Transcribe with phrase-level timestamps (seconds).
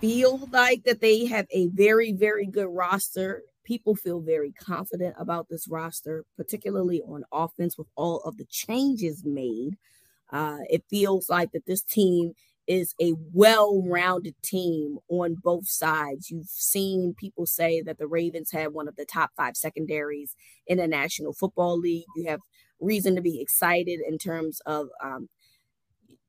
[0.00, 3.42] feel like that they have a very, very good roster.
[3.64, 9.22] People feel very confident about this roster, particularly on offense with all of the changes
[9.24, 9.76] made.
[10.30, 12.32] Uh, it feels like that this team
[12.66, 16.30] is a well-rounded team on both sides.
[16.30, 20.34] You've seen people say that the Ravens have one of the top five secondaries
[20.66, 22.04] in the National Football League.
[22.14, 22.40] You have
[22.78, 25.28] reason to be excited in terms of um,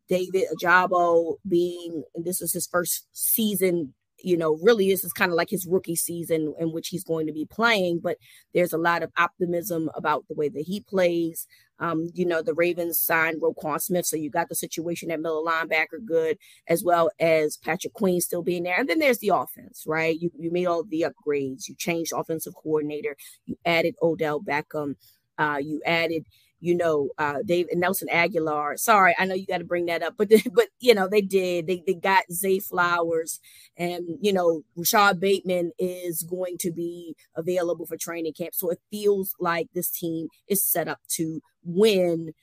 [0.10, 3.94] David Ojabo being this is his first season
[4.24, 7.28] you know, really this is kind of like his rookie season in which he's going
[7.28, 8.18] to be playing, but
[8.54, 11.48] there's a lot of optimism about the way that he plays.
[11.80, 15.46] Um, you know, the Ravens signed Roquan Smith, so you got the situation at middle
[15.46, 18.78] linebacker good, as well as Patrick Queen still being there.
[18.78, 20.20] And then there's the offense, right?
[20.20, 24.96] You, you made all the upgrades, you changed offensive coordinator, you added Odell Beckham,
[25.38, 26.26] uh, you added
[26.60, 28.78] you know, uh, David Nelson Agholor.
[28.78, 31.68] Sorry, I know you got to bring that up, but but you know they did.
[31.68, 33.40] They they got Zay Flowers,
[33.78, 38.54] and you know Rashod Bateman is going to be available for training camp.
[38.56, 42.34] So it feels like this team is set up to win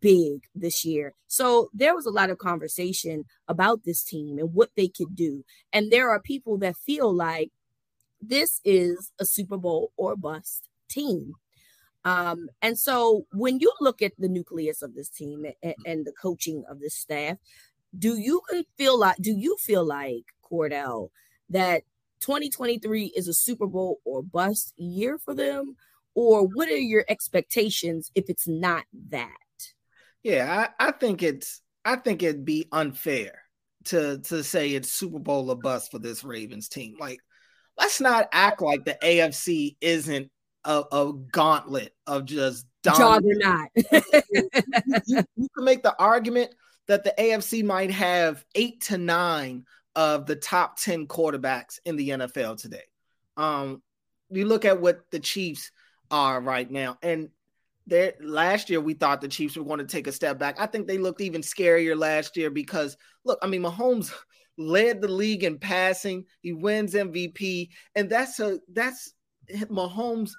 [0.00, 1.14] big this year.
[1.26, 5.44] So there was a lot of conversation about this team and what they could do,
[5.72, 7.50] and there are people that feel like
[8.20, 11.34] this is a Super Bowl or bust team.
[12.04, 16.12] Um, and so when you look at the nucleus of this team and, and the
[16.12, 17.38] coaching of this staff,
[17.96, 18.42] do you
[18.76, 21.10] feel like do you feel like Cordell
[21.50, 21.82] that
[22.20, 25.76] 2023 is a Super Bowl or bust year for them?
[26.14, 29.30] Or what are your expectations if it's not that?
[30.22, 33.42] Yeah, I, I think it's I think it'd be unfair
[33.84, 36.96] to to say it's Super Bowl or bust for this Ravens team.
[36.98, 37.18] Like,
[37.78, 40.30] let's not act like the AFC isn't
[40.64, 43.68] a, a gauntlet of just juggernaut.
[43.76, 44.48] you,
[45.06, 46.54] you, you can make the argument
[46.88, 49.64] that the AFC might have eight to nine
[49.94, 52.84] of the top 10 quarterbacks in the NFL today.
[53.36, 53.82] Um,
[54.30, 55.70] you look at what the Chiefs
[56.10, 57.30] are right now, and
[57.86, 60.60] there last year we thought the Chiefs were going to take a step back.
[60.60, 64.12] I think they looked even scarier last year because look, I mean, Mahomes
[64.58, 69.14] led the league in passing, he wins MVP, and that's a that's
[69.50, 70.32] Mahomes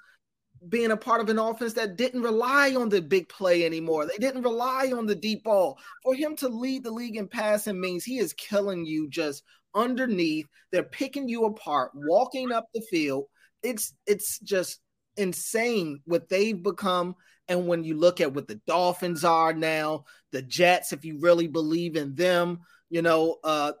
[0.68, 4.06] being a part of an offense that didn't rely on the big play anymore.
[4.06, 5.78] They didn't rely on the deep ball.
[6.02, 9.42] For him to lead the league in passing means he is killing you just
[9.74, 10.46] underneath.
[10.72, 13.24] They're picking you apart, walking up the field.
[13.62, 14.80] It's it's just
[15.16, 17.14] insane what they've become.
[17.48, 21.46] And when you look at what the Dolphins are now, the Jets, if you really
[21.46, 23.72] believe in them, you know, uh,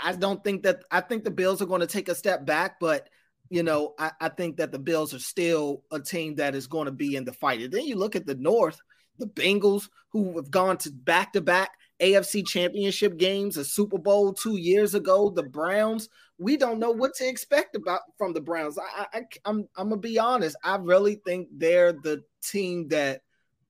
[0.00, 2.46] I, I don't think that I think the Bills are going to take a step
[2.46, 3.08] back, but
[3.50, 6.86] you know, I, I, think that the Bills are still a team that is going
[6.86, 7.60] to be in the fight.
[7.60, 8.78] And then you look at the North,
[9.18, 11.70] the Bengals, who have gone to back to back
[12.00, 16.08] AFC championship games, a Super Bowl two years ago, the Browns.
[16.38, 18.78] We don't know what to expect about from the Browns.
[18.78, 20.56] I, I, I'm, I'm gonna be honest.
[20.62, 23.22] I really think they're the team that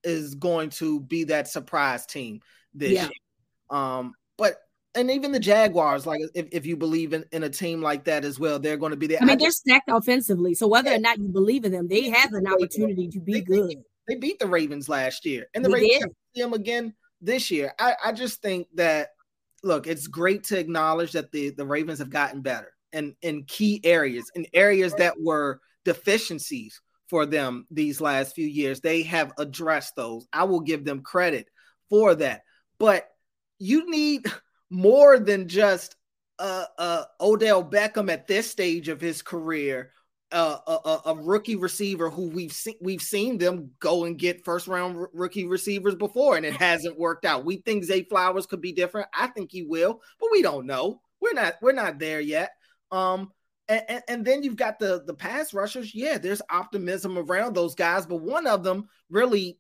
[0.04, 2.40] is going to be that surprise team
[2.74, 3.04] this yeah.
[3.04, 3.10] year.
[3.70, 4.56] Um, but
[4.98, 8.24] and even the Jaguars, like if, if you believe in, in a team like that
[8.24, 9.18] as well, they're going to be there.
[9.20, 10.96] I mean, I they're stacked offensively, so whether yeah.
[10.96, 13.68] or not you believe in them, they have an opportunity to be they, good.
[13.68, 13.76] They,
[14.08, 17.72] they, beat the Ravens last year, and the they Ravens see them again this year.
[17.78, 19.10] I, I just think that
[19.62, 23.80] look, it's great to acknowledge that the the Ravens have gotten better and in key
[23.84, 28.80] areas, in areas that were deficiencies for them these last few years.
[28.80, 30.26] They have addressed those.
[30.32, 31.48] I will give them credit
[31.88, 32.42] for that,
[32.78, 33.08] but
[33.58, 34.26] you need
[34.70, 35.96] more than just
[36.38, 39.92] uh, uh, Odell Beckham at this stage of his career,
[40.30, 44.68] uh, a, a, rookie receiver who we've seen we've seen them go and get first
[44.68, 47.46] round r- rookie receivers before, and it hasn't worked out.
[47.46, 49.08] We think Zay Flowers could be different.
[49.14, 51.00] I think he will, but we don't know.
[51.20, 52.50] We're not we're not there yet.
[52.90, 53.32] Um,
[53.68, 55.94] And, and, and, then you've got the the pass rushers.
[55.94, 59.58] Yeah, there's optimism around those guys, but one of them really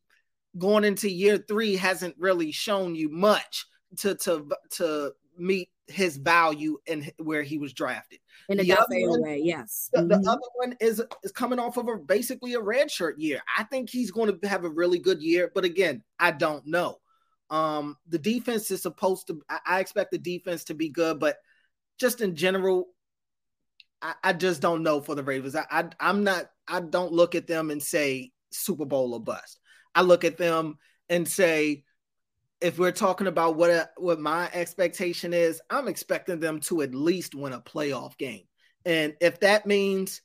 [0.58, 3.66] going into year three hasn't really shown you much
[3.96, 8.18] to to to meet his value and where he was drafted.
[8.48, 8.76] In a the
[9.08, 9.90] one, way, yes.
[9.92, 10.22] The, mm-hmm.
[10.22, 13.40] the, other one is is coming off of a basically a red shirt year.
[13.56, 16.98] I think he's going to have a really good year, but again, I don't know.
[17.50, 19.42] Um, the defense is supposed to.
[19.48, 21.36] I, I expect the defense to be good, but
[21.98, 22.88] just in general,
[24.00, 25.56] I, I just don't know for the Ravens.
[25.56, 26.50] I, I I'm not.
[26.66, 29.60] I don't look at them and say Super Bowl or bust.
[29.94, 31.84] I look at them and say
[32.60, 36.94] if we're talking about what a, what my expectation is, I'm expecting them to at
[36.94, 38.44] least win a playoff game.
[38.84, 40.22] And if that means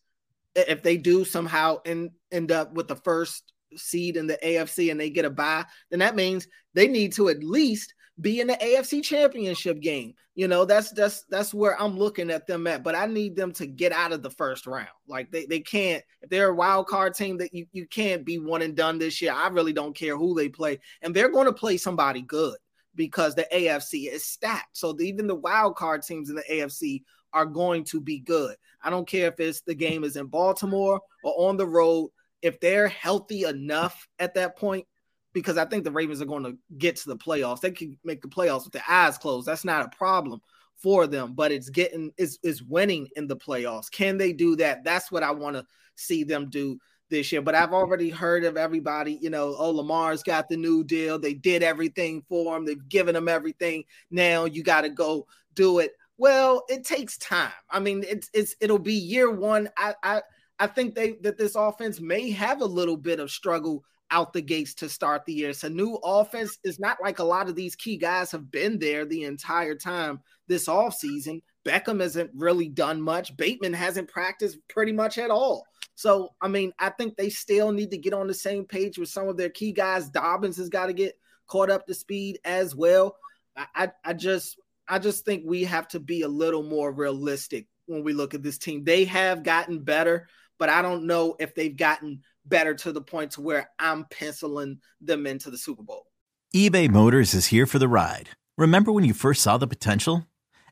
[0.56, 5.00] if they do somehow end, end up with the first seed in the AFC and
[5.00, 8.54] they get a bye, then that means they need to at least be in the
[8.54, 10.14] AFC championship game.
[10.36, 12.84] You know, that's that's that's where I'm looking at them at.
[12.84, 14.88] But I need them to get out of the first round.
[15.08, 18.40] Like they, they can't, if they're a wild card team that you, you can't be
[18.40, 19.34] one and done this year.
[19.34, 20.80] I really don't care who they play.
[21.02, 22.58] And they're going to play somebody good
[22.96, 24.78] because the AFC is stacked.
[24.78, 28.56] So the, even the wild card teams in the AFC are going to be good.
[28.84, 32.10] I don't care if it's the game is in Baltimore or on the road.
[32.42, 34.86] If they're healthy enough at that point,
[35.34, 37.62] because I think the Ravens are going to get to the playoffs.
[37.62, 39.48] They can make the playoffs with their eyes closed.
[39.48, 40.42] That's not a problem
[40.78, 43.92] for them, but it's getting is is winning in the playoffs.
[43.92, 44.84] Can they do that?
[44.84, 45.66] That's what I want to
[45.96, 46.78] see them do
[47.10, 47.42] this year.
[47.42, 51.20] But I've already heard of everybody, you know, oh Lamar's got the new deal.
[51.20, 52.66] They did everything for him.
[52.66, 53.84] They've given him everything.
[54.12, 55.94] Now you got to go do it.
[56.18, 57.52] Well, it takes time.
[57.70, 59.70] I mean, it's it's it'll be year one.
[59.78, 60.22] I I
[60.60, 63.84] I think they that this offense may have a little bit of struggle
[64.14, 65.50] out the gates to start the year.
[65.50, 66.60] It's a new offense.
[66.64, 70.22] It's not like a lot of these key guys have been there the entire time
[70.48, 71.42] this offseason.
[71.66, 73.36] Beckham hasn't really done much.
[73.36, 75.66] Bateman hasn't practiced pretty much at all.
[75.96, 79.10] So, I mean, I think they still need to get on the same page with
[79.10, 80.10] some of their key guys.
[80.10, 81.18] Dobbins has got to get
[81.48, 83.16] caught up to speed as well.
[83.58, 87.68] I, I, I just I just think we have to be a little more realistic
[87.88, 88.84] when we look at this team.
[88.84, 90.28] They have gotten better,
[90.60, 94.80] but I don't know if they've gotten better to the point to where I'm penciling
[95.02, 96.08] them into the Super Bowl.
[96.56, 98.30] eBay Motors is here for the ride.
[98.58, 100.28] Remember when you first saw the potential?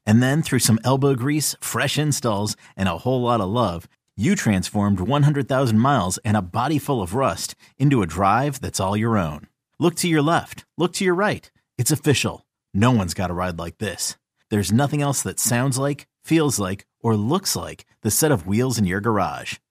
[0.06, 3.88] And then through some elbow grease, fresh installs, and a whole lot of love,
[4.18, 8.98] you transformed 100,000 miles and a body full of rust into a drive that's all
[8.98, 9.48] your own.
[9.80, 11.50] Look to your left, look to your right.
[11.78, 12.46] It's official.
[12.74, 14.18] No one's got a ride like this.
[14.50, 18.78] There's nothing else that sounds like, feels like, or looks like the set of wheels
[18.78, 19.56] in your garage.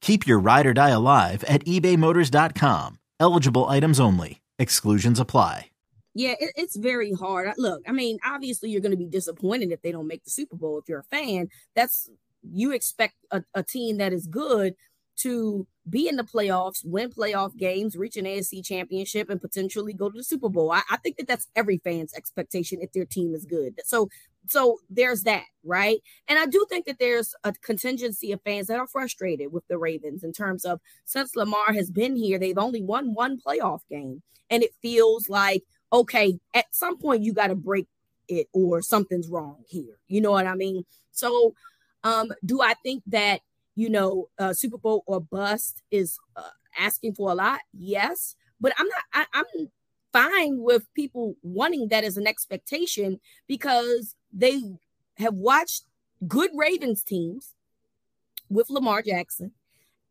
[0.00, 2.98] Keep your ride or die alive at ebaymotors.com.
[3.20, 4.40] Eligible items only.
[4.58, 5.70] Exclusions apply.
[6.14, 7.52] Yeah, it, it's very hard.
[7.58, 10.56] Look, I mean, obviously you're going to be disappointed if they don't make the Super
[10.56, 10.78] Bowl.
[10.78, 12.10] If you're a fan, that's
[12.42, 14.74] you expect a, a team that is good
[15.18, 20.08] to be in the playoffs, win playoff games, reach an AFC championship, and potentially go
[20.08, 20.70] to the Super Bowl.
[20.70, 23.80] I, I, think that that's every fan's expectation if their team is good.
[23.84, 24.08] So
[24.50, 26.00] so there's that, right?
[26.28, 29.78] And I do think that there's a contingency of fans that are frustrated with the
[29.78, 34.22] Ravens in terms of since Lamar has been here, they've only won one playoff game.
[34.50, 35.62] And it feels like,
[35.92, 37.86] okay, at some point you got to break
[38.28, 39.98] it or something's wrong here.
[40.08, 40.84] You know what I mean?
[41.12, 41.54] So,
[42.04, 43.40] um, do I think that,
[43.74, 47.60] you know, uh, Super Bowl or bust is uh, asking for a lot?
[47.72, 48.36] Yes.
[48.60, 49.68] But I'm not, I, I'm
[50.18, 54.60] fine with people wanting that as an expectation because they
[55.16, 55.84] have watched
[56.26, 57.54] good Ravens teams
[58.48, 59.52] with Lamar Jackson,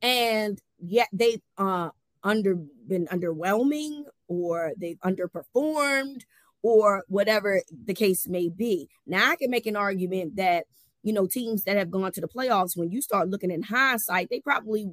[0.02, 1.90] and yet they've uh,
[2.24, 6.22] under been underwhelming or they've underperformed
[6.62, 8.90] or whatever the case may be.
[9.06, 10.66] Now I can make an argument that
[11.04, 14.30] you know teams that have gone to the playoffs when you start looking in hindsight,
[14.30, 14.90] they probably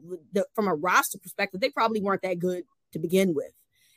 [0.55, 3.53] from a roster perspective, they probably weren't that good to begin with,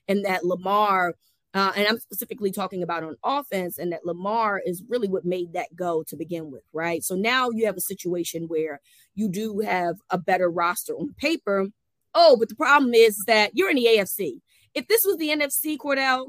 [0.08, 1.16] and that Lamar
[1.54, 5.54] uh, and I'm specifically talking about on offense, and that Lamar is really what made
[5.54, 7.04] that go to begin with, right?
[7.04, 8.80] So now you have a situation where
[9.16, 11.66] you do have a better roster on paper.
[12.14, 14.42] Oh, but the problem is that you're in the AFC.
[14.76, 16.28] If this was the NFC, Cordell,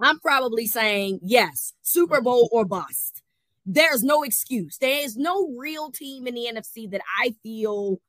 [0.00, 3.22] I'm probably saying yes, Super Bowl or bust.
[3.64, 4.78] There's no excuse.
[4.78, 8.00] There is no real team in the NFC that I feel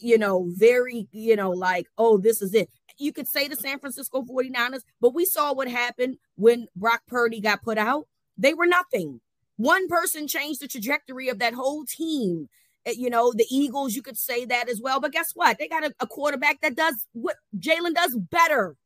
[0.00, 2.70] you know, very, you know, like, oh, this is it.
[3.00, 7.40] You could say the San Francisco 49ers, but we saw what happened when Brock Purdy
[7.40, 8.06] got put out.
[8.36, 9.20] They were nothing.
[9.56, 12.48] One person changed the trajectory of that whole team.
[12.86, 15.00] Eh, you know, the Eagles, you could say that as well.
[15.00, 15.58] But guess what?
[15.58, 18.76] They got a, a quarterback that does what Jalen does better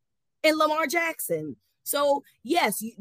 [0.43, 1.57] in Lamar Jackson.
[1.85, 2.93] So yes, you,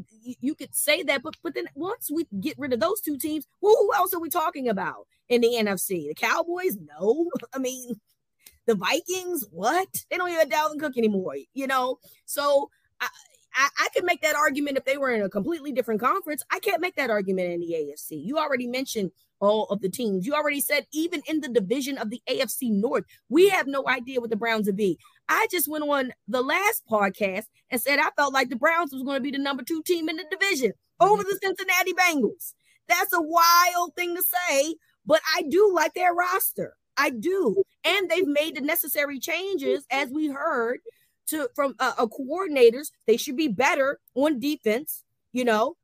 [0.42, 3.48] you could say that, but but then once we get rid of those two teams,
[3.62, 6.08] well, who else are we talking about in the NFC?
[6.10, 6.78] The Cowboys?
[7.00, 8.00] No, I mean
[8.66, 9.46] the Vikings.
[9.52, 9.88] What?
[10.10, 11.36] They don't even have Dalvin Cook anymore.
[11.54, 12.70] You know, so
[13.02, 13.08] I,
[13.56, 16.44] I, I could make that argument if they were in a completely different conference.
[16.52, 18.24] I can't make that argument in the AFC.
[18.24, 20.26] You already mentioned all of the teams.
[20.26, 24.22] You already said even in the division of the AFC North, we have no idea
[24.22, 24.98] what the Browns would be.
[25.28, 29.04] I just went on the last podcast and said I felt like the Browns was
[29.04, 32.54] going to be the number two team in the division over the Cincinnati Bengals.
[32.88, 36.76] That's a wild thing to say, but I do like their roster.
[36.98, 37.64] I do.
[37.84, 40.80] And they've made the necessary changes, as we heard,
[41.28, 42.92] to from uh, uh, coordinators.
[43.08, 45.76] They should be better on defense, you know.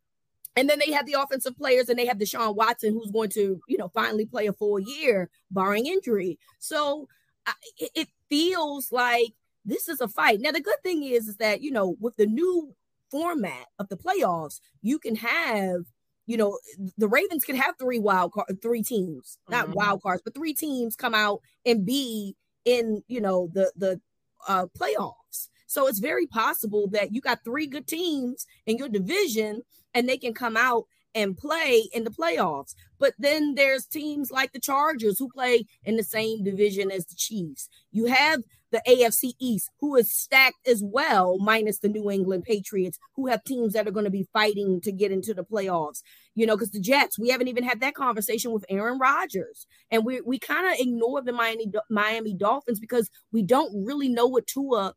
[0.55, 3.61] And then they have the offensive players, and they have Deshaun Watson, who's going to,
[3.67, 6.37] you know, finally play a full year, barring injury.
[6.59, 7.07] So
[7.45, 10.41] I, it feels like this is a fight.
[10.41, 12.75] Now, the good thing is, is that you know, with the new
[13.09, 15.85] format of the playoffs, you can have,
[16.29, 16.59] you know,
[16.95, 19.73] the Ravens can have three wild card, three teams, not mm-hmm.
[19.73, 23.99] wild cards, but three teams come out and be in, you know, the the
[24.47, 25.49] uh, playoffs.
[25.65, 29.63] So it's very possible that you got three good teams in your division
[29.95, 30.83] and they can come out
[31.15, 32.75] and play in the playoffs.
[32.99, 37.15] But then there's teams like the Chargers who play in the same division as the
[37.15, 37.69] Chiefs.
[37.91, 42.99] You have the AFC East, who is stacked as well, minus the New England Patriots,
[43.15, 46.01] who have teams that are going to be fighting to get into the playoffs.
[46.35, 50.05] You know, because the Jets, we haven't even had that conversation with Aaron Rodgers, and
[50.05, 54.47] we we kind of ignore the Miami Miami Dolphins because we don't really know what
[54.47, 54.93] Tua.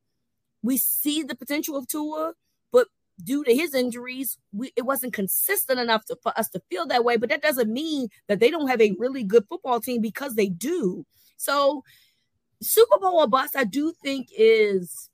[0.62, 2.34] We see the potential of Tua,
[2.70, 2.86] but
[3.22, 7.04] due to his injuries, we, it wasn't consistent enough to, for us to feel that
[7.04, 7.16] way.
[7.16, 10.48] But that doesn't mean that they don't have a really good football team because they
[10.48, 11.04] do.
[11.36, 11.82] So,
[12.62, 15.10] Super Bowl or bust, I do think is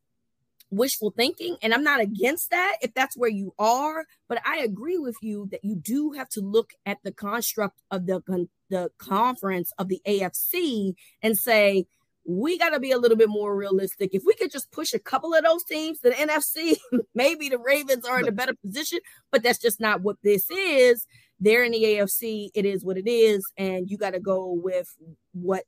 [0.71, 1.57] wishful thinking.
[1.62, 4.05] And I'm not against that if that's where you are.
[4.28, 8.07] But I agree with you that you do have to look at the construct of
[8.07, 11.87] the, the conference of the AFC and say,
[12.28, 14.11] we got to be a little bit more realistic.
[14.12, 16.76] If we could just push a couple of those teams to the NFC,
[17.14, 18.99] maybe the Ravens are in a better position,
[19.31, 21.07] but that's just not what this is.
[21.40, 24.95] They're in the AFC, it is what it is, and you got to go with
[25.33, 25.64] what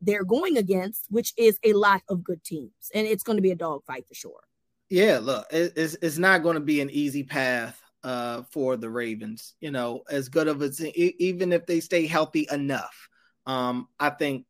[0.00, 3.50] they're going against, which is a lot of good teams, and it's going to be
[3.50, 4.40] a dogfight for sure.
[4.88, 9.54] Yeah, look, it's it's not going to be an easy path uh, for the Ravens.
[9.60, 13.08] You know, as good of as even if they stay healthy enough,
[13.46, 14.46] um, I think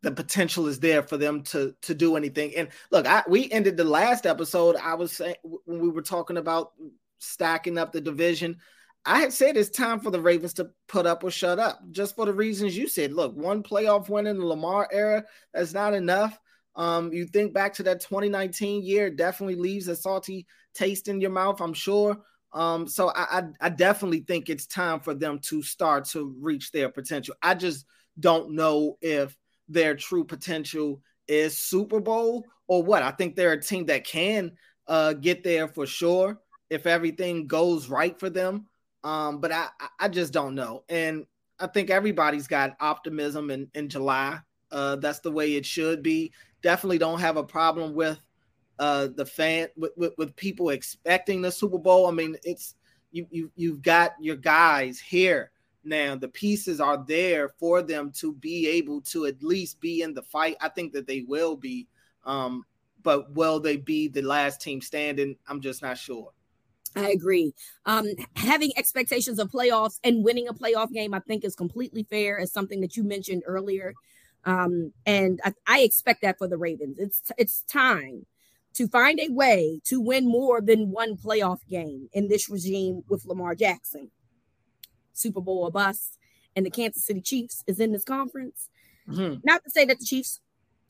[0.00, 2.54] the potential is there for them to to do anything.
[2.56, 4.76] And look, I we ended the last episode.
[4.76, 6.72] I was saying when we were talking about
[7.18, 8.58] stacking up the division.
[9.04, 12.14] I had said it's time for the Ravens to put up or shut up, just
[12.14, 13.12] for the reasons you said.
[13.12, 16.38] Look, one playoff win in the Lamar era, that's not enough.
[16.76, 21.30] Um, you think back to that 2019 year, definitely leaves a salty taste in your
[21.30, 22.18] mouth, I'm sure.
[22.52, 26.70] Um, so I, I, I definitely think it's time for them to start to reach
[26.70, 27.34] their potential.
[27.42, 27.86] I just
[28.20, 29.36] don't know if
[29.68, 33.02] their true potential is Super Bowl or what.
[33.02, 34.52] I think they're a team that can
[34.86, 36.38] uh, get there for sure
[36.70, 38.66] if everything goes right for them.
[39.04, 39.68] Um, but I,
[39.98, 40.84] I just don't know.
[40.88, 41.26] And
[41.58, 44.38] I think everybody's got optimism in, in July.
[44.70, 46.32] Uh, that's the way it should be.
[46.62, 48.18] Definitely don't have a problem with
[48.78, 52.06] uh, the fan with, with, with people expecting the Super Bowl.
[52.06, 52.74] I mean, it's
[53.10, 55.50] you you you've got your guys here
[55.84, 56.16] now.
[56.16, 60.22] The pieces are there for them to be able to at least be in the
[60.22, 60.56] fight.
[60.60, 61.86] I think that they will be.
[62.24, 62.64] Um,
[63.02, 65.36] but will they be the last team standing?
[65.48, 66.30] I'm just not sure.
[66.96, 67.54] I agree.
[67.86, 68.06] Um,
[68.36, 72.38] having expectations of playoffs and winning a playoff game, I think, is completely fair.
[72.38, 73.94] As something that you mentioned earlier,
[74.44, 76.98] um, and I, I, expect that for the Ravens.
[76.98, 78.26] It's it's time
[78.74, 83.24] to find a way to win more than one playoff game in this regime with
[83.24, 84.10] Lamar Jackson.
[85.12, 86.18] Super Bowl or bust,
[86.56, 88.68] and the Kansas City Chiefs is in this conference.
[89.08, 89.40] Mm-hmm.
[89.44, 90.40] Not to say that the Chiefs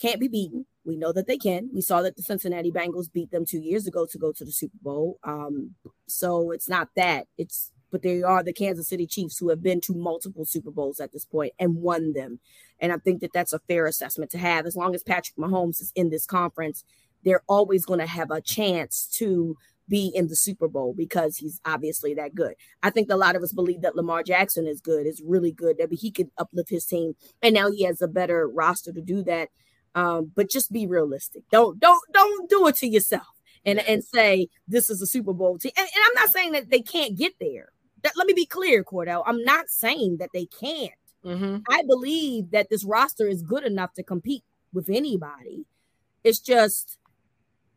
[0.00, 0.66] can't be beaten.
[0.85, 1.71] We know that they can.
[1.73, 4.53] We saw that the Cincinnati Bengals beat them two years ago to go to the
[4.53, 5.19] Super Bowl.
[5.23, 5.75] Um,
[6.07, 7.27] so it's not that.
[7.39, 10.99] It's but they are the Kansas City Chiefs who have been to multiple Super Bowls
[10.99, 12.41] at this point and won them.
[12.81, 14.65] And I think that that's a fair assessment to have.
[14.65, 16.85] As long as Patrick Mahomes is in this conference,
[17.23, 19.57] they're always going to have a chance to
[19.89, 22.55] be in the Super Bowl because he's obviously that good.
[22.83, 25.77] I think a lot of us believe that Lamar Jackson is good, is really good,
[25.79, 29.23] that he could uplift his team, and now he has a better roster to do
[29.25, 29.51] that.
[29.94, 31.42] Um, but just be realistic.
[31.50, 33.26] Don't don't don't do it to yourself
[33.64, 35.72] and and say this is a Super Bowl team.
[35.76, 37.68] And, and I'm not saying that they can't get there.
[38.02, 39.22] That, let me be clear, Cordell.
[39.26, 40.92] I'm not saying that they can't.
[41.25, 41.58] Mm-hmm.
[41.70, 45.66] I believe that this roster is good enough to compete with anybody.
[46.25, 46.99] It's just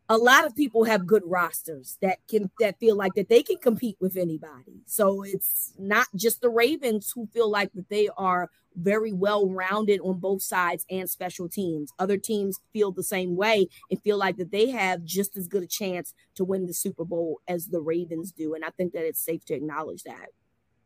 [0.08, 3.56] a lot of people have good rosters that can that feel like that they can
[3.56, 4.82] compete with anybody.
[4.86, 10.00] So it's not just the Ravens who feel like that they are very well rounded
[10.00, 11.92] on both sides and special teams.
[11.98, 15.62] Other teams feel the same way and feel like that they have just as good
[15.62, 18.54] a chance to win the Super Bowl as the Ravens do.
[18.54, 20.28] And I think that it's safe to acknowledge that.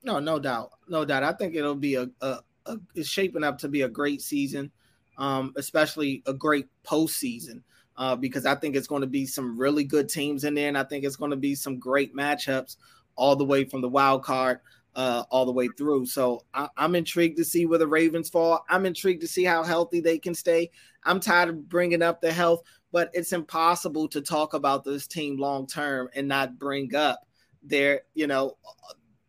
[0.02, 1.24] No, no doubt, no doubt.
[1.24, 4.70] I think it'll be a, a, a it's shaping up to be a great season,
[5.18, 7.62] um, especially a great postseason
[8.00, 10.78] uh, because I think it's going to be some really good teams in there, and
[10.78, 12.76] I think it's going to be some great matchups
[13.14, 14.60] all the way from the wild card
[14.96, 16.06] uh, all the way through.
[16.06, 18.64] So I, am intrigued to see where the Ravens fall.
[18.70, 20.70] I'm intrigued to see how healthy they can stay.
[21.04, 25.38] I'm tired of bringing up the health, but it's impossible to talk about this team
[25.38, 27.20] long term and not bring up
[27.62, 28.56] their, you know,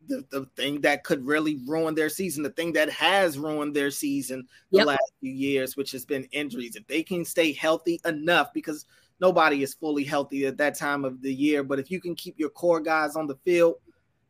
[0.07, 3.91] the, the thing that could really ruin their season, the thing that has ruined their
[3.91, 4.87] season the yep.
[4.87, 6.75] last few years, which has been injuries.
[6.75, 8.85] If they can stay healthy enough, because
[9.19, 12.39] nobody is fully healthy at that time of the year, but if you can keep
[12.39, 13.75] your core guys on the field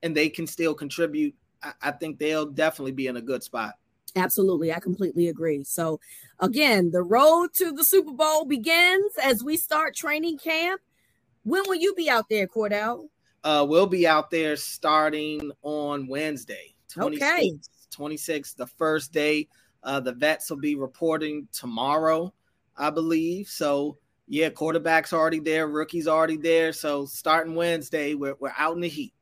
[0.04, 3.76] and they can still contribute, I, I think they'll definitely be in a good spot.
[4.16, 4.74] Absolutely.
[4.74, 5.64] I completely agree.
[5.64, 6.02] So,
[6.40, 10.82] again, the road to the Super Bowl begins as we start training camp.
[11.44, 13.08] When will you be out there, Cordell?
[13.44, 17.52] Uh, we'll be out there starting on Wednesday, 26th, okay.
[17.96, 19.48] 26th, the first day.
[19.84, 22.32] Uh, the vets will be reporting tomorrow,
[22.78, 23.48] I believe.
[23.48, 26.72] So, yeah, quarterback's already there, rookie's already there.
[26.72, 29.14] So, starting Wednesday, we're, we're out in the heat.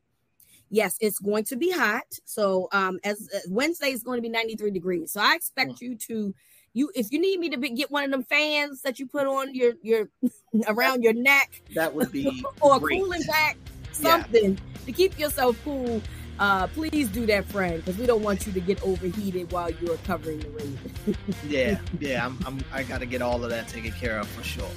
[0.70, 2.04] Yes, it's going to be hot.
[2.26, 5.14] So, um, as, as Wednesday is going to be 93 degrees.
[5.14, 5.82] So, I expect mm.
[5.82, 6.36] you to
[6.74, 9.26] you if you need me to be, get one of them fans that you put
[9.26, 10.10] on your your
[10.68, 13.00] around your neck that would be or great.
[13.00, 13.58] a cooling pack
[14.02, 14.86] something yeah.
[14.86, 16.02] to keep yourself cool.
[16.40, 19.98] Uh, please do that, friend, because we don't want you to get overheated while you're
[19.98, 20.80] covering the rain.
[21.48, 24.44] yeah, yeah, I'm, I'm, I got to get all of that taken care of for
[24.44, 24.70] sure.